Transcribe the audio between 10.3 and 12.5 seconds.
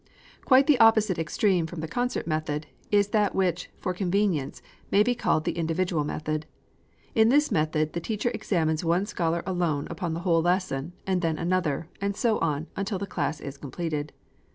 lesson, and then another, and so